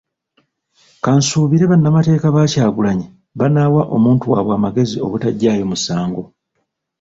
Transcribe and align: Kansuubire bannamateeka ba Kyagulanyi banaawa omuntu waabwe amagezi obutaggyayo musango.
Kansuubire 1.03 1.65
bannamateeka 1.71 2.27
ba 2.35 2.43
Kyagulanyi 2.51 3.05
banaawa 3.39 3.81
omuntu 3.95 4.23
waabwe 4.31 4.53
amagezi 4.57 4.97
obutaggyayo 5.05 5.63
musango. 5.71 6.23